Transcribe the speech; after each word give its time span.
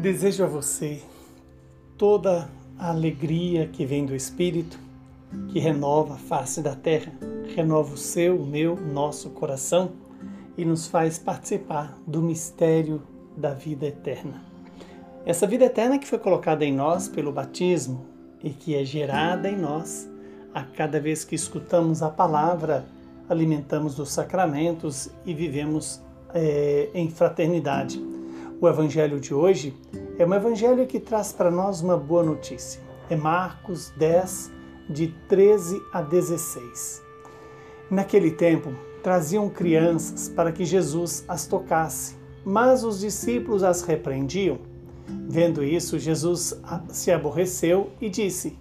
Desejo 0.00 0.44
a 0.44 0.46
você 0.46 1.02
toda 1.96 2.48
a 2.78 2.90
alegria 2.90 3.66
que 3.66 3.84
vem 3.84 4.06
do 4.06 4.14
Espírito, 4.14 4.78
que 5.48 5.58
renova 5.58 6.14
a 6.14 6.18
face 6.18 6.62
da 6.62 6.76
terra, 6.76 7.12
renova 7.56 7.94
o 7.94 7.96
seu, 7.96 8.36
o 8.36 8.46
meu, 8.46 8.74
o 8.74 8.92
nosso 8.92 9.30
coração 9.30 9.90
e 10.56 10.64
nos 10.64 10.86
faz 10.86 11.18
participar 11.18 11.98
do 12.06 12.22
mistério 12.22 13.02
da 13.36 13.52
vida 13.52 13.86
eterna. 13.86 14.40
Essa 15.26 15.48
vida 15.48 15.64
eterna 15.64 15.98
que 15.98 16.06
foi 16.06 16.20
colocada 16.20 16.64
em 16.64 16.72
nós 16.72 17.08
pelo 17.08 17.32
batismo 17.32 18.06
e 18.40 18.50
que 18.50 18.76
é 18.76 18.84
gerada 18.84 19.50
em 19.50 19.56
nós 19.56 20.08
a 20.54 20.62
cada 20.62 21.00
vez 21.00 21.24
que 21.24 21.34
escutamos 21.34 22.04
a 22.04 22.08
palavra, 22.08 22.86
alimentamos 23.28 23.96
dos 23.96 24.12
sacramentos 24.12 25.10
e 25.26 25.34
vivemos 25.34 26.00
é, 26.32 26.88
em 26.94 27.10
fraternidade. 27.10 28.17
O 28.60 28.68
evangelho 28.68 29.20
de 29.20 29.32
hoje 29.32 29.72
é 30.18 30.26
um 30.26 30.34
evangelho 30.34 30.84
que 30.84 30.98
traz 30.98 31.32
para 31.32 31.48
nós 31.48 31.80
uma 31.80 31.96
boa 31.96 32.24
notícia. 32.24 32.80
É 33.08 33.14
Marcos 33.14 33.92
10, 33.96 34.50
de 34.90 35.14
13 35.28 35.80
a 35.92 36.02
16. 36.02 37.00
Naquele 37.88 38.32
tempo, 38.32 38.74
traziam 39.00 39.48
crianças 39.48 40.28
para 40.28 40.50
que 40.50 40.64
Jesus 40.64 41.24
as 41.28 41.46
tocasse, 41.46 42.16
mas 42.44 42.82
os 42.82 42.98
discípulos 42.98 43.62
as 43.62 43.82
repreendiam. 43.82 44.58
Vendo 45.28 45.62
isso, 45.62 45.96
Jesus 45.96 46.60
se 46.88 47.12
aborreceu 47.12 47.92
e 48.00 48.10
disse: 48.10 48.58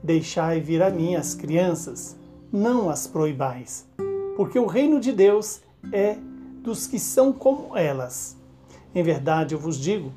Deixai 0.00 0.60
vir 0.60 0.84
a 0.84 0.88
mim 0.88 1.16
as 1.16 1.34
crianças, 1.34 2.16
não 2.52 2.88
as 2.88 3.08
proibais, 3.08 3.88
porque 4.36 4.56
o 4.56 4.66
reino 4.66 5.00
de 5.00 5.10
Deus 5.10 5.62
é 5.92 6.16
dos 6.62 6.86
que 6.86 7.00
são 7.00 7.32
como 7.32 7.76
elas. 7.76 8.40
Em 8.94 9.02
verdade, 9.02 9.54
eu 9.54 9.58
vos 9.58 9.78
digo: 9.78 10.12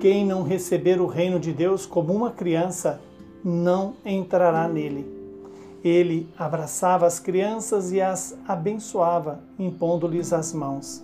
quem 0.00 0.24
não 0.24 0.42
receber 0.42 1.00
o 1.00 1.06
reino 1.06 1.38
de 1.38 1.52
Deus 1.52 1.86
como 1.86 2.12
uma 2.12 2.30
criança, 2.30 3.00
não 3.44 3.94
entrará 4.04 4.68
nele. 4.68 5.18
Ele 5.82 6.28
abraçava 6.36 7.06
as 7.06 7.18
crianças 7.18 7.90
e 7.90 8.00
as 8.00 8.36
abençoava, 8.46 9.40
impondo-lhes 9.58 10.32
as 10.32 10.52
mãos. 10.52 11.02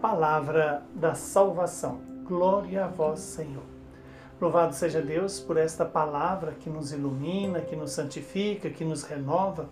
Palavra 0.00 0.82
da 0.94 1.14
salvação. 1.14 1.98
Glória 2.24 2.84
a 2.84 2.88
vós, 2.88 3.20
Senhor. 3.20 3.62
Louvado 4.40 4.74
seja 4.74 5.00
Deus 5.00 5.40
por 5.40 5.56
esta 5.56 5.84
palavra 5.84 6.52
que 6.52 6.68
nos 6.68 6.92
ilumina, 6.92 7.60
que 7.60 7.76
nos 7.76 7.92
santifica, 7.92 8.70
que 8.70 8.84
nos 8.84 9.02
renova 9.02 9.68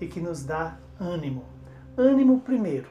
e 0.00 0.06
que 0.06 0.20
nos 0.20 0.44
dá 0.44 0.76
ânimo. 0.98 1.44
Ânimo, 1.96 2.40
primeiro, 2.40 2.88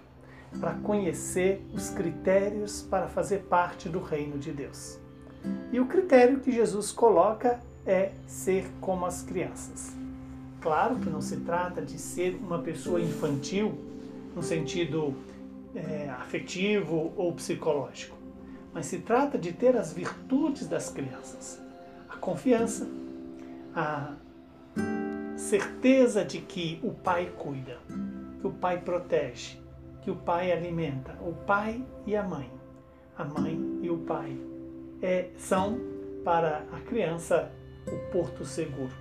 para 0.59 0.73
conhecer 0.75 1.61
os 1.73 1.89
critérios 1.89 2.81
para 2.81 3.07
fazer 3.07 3.43
parte 3.43 3.87
do 3.87 4.01
reino 4.01 4.37
de 4.37 4.51
Deus. 4.51 4.99
E 5.71 5.79
o 5.79 5.85
critério 5.85 6.39
que 6.39 6.51
Jesus 6.51 6.91
coloca 6.91 7.59
é 7.85 8.11
ser 8.25 8.65
como 8.81 9.05
as 9.05 9.21
crianças. 9.21 9.95
Claro 10.61 10.97
que 10.97 11.09
não 11.09 11.21
se 11.21 11.37
trata 11.37 11.81
de 11.81 11.97
ser 11.97 12.35
uma 12.35 12.59
pessoa 12.59 12.99
infantil 12.99 13.77
no 14.35 14.43
sentido 14.43 15.15
é, 15.73 16.09
afetivo 16.09 17.13
ou 17.15 17.33
psicológico, 17.33 18.17
mas 18.73 18.85
se 18.87 18.99
trata 18.99 19.37
de 19.37 19.53
ter 19.53 19.77
as 19.77 19.93
virtudes 19.93 20.67
das 20.67 20.89
crianças: 20.89 21.61
a 22.09 22.17
confiança, 22.17 22.87
a 23.73 24.13
certeza 25.37 26.25
de 26.25 26.39
que 26.39 26.79
o 26.83 26.91
pai 26.91 27.31
cuida, 27.37 27.77
que 28.41 28.47
o 28.47 28.51
pai 28.51 28.81
protege, 28.81 29.57
que 30.01 30.11
o 30.11 30.15
pai 30.15 30.51
alimenta, 30.51 31.17
o 31.21 31.33
pai 31.33 31.85
e 32.05 32.15
a 32.15 32.23
mãe, 32.23 32.51
a 33.17 33.25
mãe 33.25 33.79
e 33.81 33.89
o 33.89 33.97
pai 33.97 34.37
é, 35.01 35.29
são 35.35 35.79
para 36.23 36.65
a 36.71 36.79
criança 36.81 37.51
o 37.87 38.11
porto 38.11 38.45
seguro. 38.45 38.93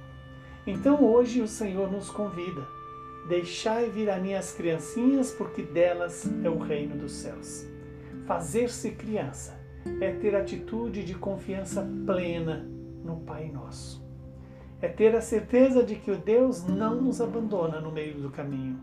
Então 0.67 1.05
hoje 1.05 1.41
o 1.41 1.49
Senhor 1.49 1.91
nos 1.91 2.11
convida: 2.11 2.67
deixai 3.29 3.89
vir 3.89 4.11
a 4.11 4.19
mim 4.19 4.35
as 4.35 4.53
criancinhas, 4.53 5.33
porque 5.33 5.63
delas 5.63 6.29
é 6.45 6.51
o 6.51 6.59
reino 6.59 6.97
dos 6.97 7.13
céus. 7.13 7.67
Fazer-se 8.27 8.91
criança 8.91 9.59
é 10.01 10.13
ter 10.13 10.35
atitude 10.35 11.05
de 11.05 11.15
confiança 11.15 11.87
plena 12.05 12.69
no 13.03 13.21
Pai 13.21 13.51
Nosso. 13.51 14.07
É 14.81 14.89
ter 14.89 15.17
a 15.17 15.21
certeza 15.21 15.83
de 15.83 15.97
que 15.97 16.11
o 16.11 16.19
Deus 16.19 16.65
não 16.65 17.01
nos 17.01 17.21
abandona 17.21 17.81
no 17.81 17.91
meio 17.91 18.21
do 18.21 18.31
caminho, 18.31 18.79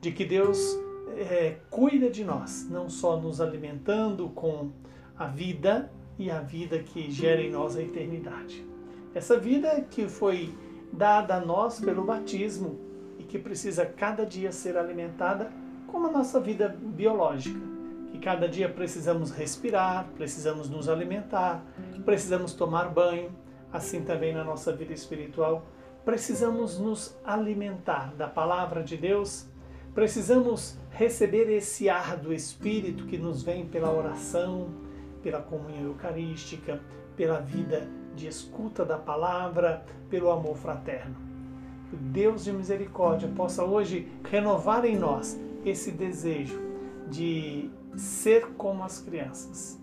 de 0.00 0.12
que 0.12 0.24
Deus 0.24 0.78
é, 1.16 1.56
cuida 1.70 2.10
de 2.10 2.24
nós, 2.24 2.68
não 2.70 2.88
só 2.88 3.16
nos 3.16 3.40
alimentando 3.40 4.28
com 4.30 4.70
a 5.16 5.26
vida 5.26 5.90
e 6.18 6.30
a 6.30 6.40
vida 6.40 6.78
que 6.78 7.10
gera 7.10 7.40
em 7.40 7.50
nós 7.50 7.76
a 7.76 7.82
eternidade. 7.82 8.64
Essa 9.14 9.38
vida 9.38 9.80
que 9.90 10.08
foi 10.08 10.52
dada 10.92 11.36
a 11.36 11.40
nós 11.40 11.80
pelo 11.80 12.04
batismo 12.04 12.78
e 13.18 13.22
que 13.22 13.38
precisa 13.38 13.84
cada 13.86 14.24
dia 14.24 14.50
ser 14.52 14.76
alimentada 14.76 15.50
como 15.86 16.08
a 16.08 16.10
nossa 16.10 16.40
vida 16.40 16.68
biológica, 16.68 17.60
que 18.10 18.18
cada 18.18 18.48
dia 18.48 18.68
precisamos 18.68 19.30
respirar, 19.30 20.08
precisamos 20.16 20.68
nos 20.68 20.88
alimentar, 20.88 21.64
precisamos 22.04 22.52
tomar 22.52 22.88
banho, 22.88 23.30
assim 23.72 24.02
também 24.02 24.32
na 24.32 24.44
nossa 24.44 24.72
vida 24.72 24.92
espiritual, 24.92 25.66
precisamos 26.04 26.78
nos 26.78 27.16
alimentar 27.24 28.14
da 28.16 28.28
palavra 28.28 28.82
de 28.82 28.96
Deus, 28.96 29.46
precisamos 29.94 30.76
receber 30.90 31.48
esse 31.50 31.88
ar 31.88 32.16
do 32.16 32.32
Espírito 32.32 33.06
que 33.06 33.16
nos 33.16 33.42
vem 33.42 33.66
pela 33.66 33.92
oração, 33.92 34.68
pela 35.22 35.40
comunhão 35.40 35.84
eucarística, 35.84 36.80
pela 37.16 37.40
vida 37.40 37.88
de 38.14 38.26
escuta 38.26 38.84
da 38.84 38.98
palavra, 38.98 39.84
pelo 40.10 40.30
amor 40.30 40.56
fraterno. 40.56 41.16
Que 41.88 41.96
o 41.96 41.98
Deus 41.98 42.44
de 42.44 42.52
misericórdia 42.52 43.28
possa 43.28 43.64
hoje 43.64 44.10
renovar 44.30 44.84
em 44.84 44.96
nós 44.96 45.38
esse 45.64 45.90
desejo 45.90 46.60
de 47.08 47.70
ser 47.96 48.48
como 48.56 48.82
as 48.82 48.98
crianças, 48.98 49.80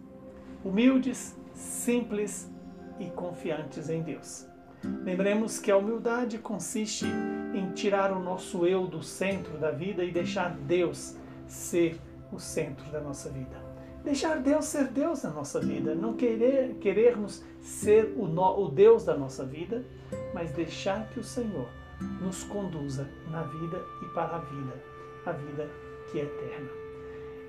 humildes, 0.63 1.37
simples 1.53 2.51
e 2.99 3.05
confiantes 3.09 3.89
em 3.89 4.01
Deus. 4.01 4.45
Lembremos 4.83 5.59
que 5.59 5.71
a 5.71 5.77
humildade 5.77 6.37
consiste 6.37 7.05
em 7.53 7.71
tirar 7.71 8.11
o 8.11 8.19
nosso 8.19 8.65
eu 8.65 8.87
do 8.87 9.03
centro 9.03 9.57
da 9.57 9.71
vida 9.71 10.03
e 10.03 10.11
deixar 10.11 10.55
Deus 10.55 11.15
ser 11.47 11.99
o 12.31 12.39
centro 12.39 12.89
da 12.91 12.99
nossa 12.99 13.29
vida. 13.29 13.61
Deixar 14.03 14.39
Deus 14.39 14.65
ser 14.65 14.87
Deus 14.87 15.21
na 15.21 15.29
nossa 15.29 15.59
vida, 15.59 15.93
não 15.93 16.15
querer 16.15 16.75
querermos 16.75 17.43
ser 17.59 18.15
o, 18.17 18.25
no, 18.25 18.65
o 18.65 18.69
Deus 18.69 19.05
da 19.05 19.15
nossa 19.15 19.45
vida, 19.45 19.85
mas 20.33 20.51
deixar 20.51 21.07
que 21.09 21.19
o 21.19 21.23
Senhor 21.23 21.67
nos 22.19 22.43
conduza 22.43 23.07
na 23.29 23.43
vida 23.43 23.79
e 24.01 24.05
para 24.13 24.37
a 24.37 24.39
vida, 24.39 24.73
a 25.25 25.31
vida 25.31 25.69
que 26.11 26.19
é 26.19 26.23
eterna. 26.23 26.69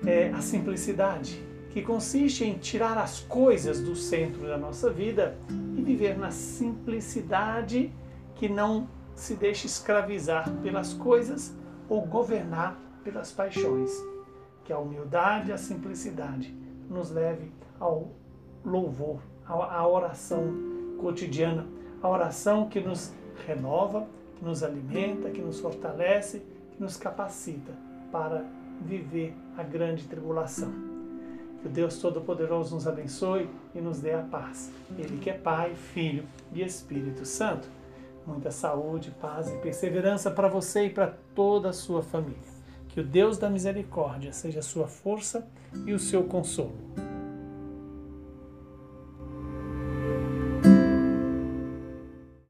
É 0.05 0.29
a 0.29 0.41
simplicidade, 0.41 1.43
que 1.73 1.81
consiste 1.81 2.45
em 2.45 2.53
tirar 2.59 2.99
as 2.99 3.21
coisas 3.21 3.81
do 3.81 3.95
centro 3.95 4.45
da 4.45 4.59
nossa 4.59 4.91
vida 4.91 5.35
e 5.75 5.81
viver 5.81 6.15
na 6.15 6.29
simplicidade 6.29 7.91
que 8.35 8.47
não 8.47 8.87
se 9.15 9.33
deixa 9.33 9.65
escravizar 9.65 10.47
pelas 10.61 10.93
coisas 10.93 11.51
ou 11.89 12.05
governar 12.05 12.79
pelas 13.03 13.31
paixões 13.31 13.91
que 14.63 14.71
a 14.71 14.77
humildade 14.77 15.49
e 15.49 15.51
a 15.51 15.57
simplicidade 15.57 16.55
nos 16.87 17.09
leve 17.09 17.51
ao 17.79 18.11
louvor, 18.63 19.19
à 19.43 19.87
oração 19.87 20.53
cotidiana, 20.99 21.65
a 22.03 22.07
oração 22.07 22.69
que 22.69 22.79
nos 22.79 23.11
renova, 23.47 24.07
que 24.35 24.45
nos 24.45 24.61
alimenta, 24.61 25.31
que 25.31 25.41
nos 25.41 25.59
fortalece, 25.59 26.43
que 26.71 26.79
nos 26.79 26.97
capacita 26.97 27.73
para 28.11 28.45
viver 28.79 29.33
a 29.57 29.63
grande 29.63 30.07
tribulação. 30.07 30.92
Que 31.63 31.69
o 31.69 31.71
Deus 31.71 31.97
Todo-Poderoso 31.97 32.75
nos 32.75 32.85
abençoe 32.85 33.49
e 33.73 33.79
nos 33.79 34.01
dê 34.01 34.11
a 34.11 34.21
paz. 34.21 34.69
Ele 34.99 35.17
que 35.17 35.29
é 35.29 35.33
Pai, 35.33 35.73
Filho 35.75 36.25
e 36.51 36.61
Espírito 36.61 37.25
Santo. 37.25 37.69
Muita 38.27 38.51
saúde, 38.51 39.11
paz 39.21 39.49
e 39.49 39.55
perseverança 39.59 40.29
para 40.29 40.49
você 40.49 40.87
e 40.87 40.89
para 40.89 41.15
toda 41.33 41.69
a 41.69 41.73
sua 41.73 42.03
família. 42.03 42.37
Que 42.89 42.99
o 42.99 43.03
Deus 43.03 43.37
da 43.37 43.49
misericórdia 43.49 44.33
seja 44.33 44.59
a 44.59 44.63
sua 44.63 44.87
força 44.87 45.47
e 45.85 45.93
o 45.93 45.99
seu 45.99 46.25
consolo. 46.25 46.75